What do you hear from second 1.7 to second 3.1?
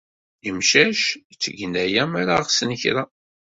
aya mi ara ɣsen kra.